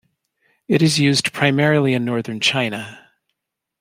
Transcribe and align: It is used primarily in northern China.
It 0.67 0.81
is 0.81 0.97
used 0.97 1.31
primarily 1.31 1.93
in 1.93 2.05
northern 2.05 2.39
China. 2.39 3.07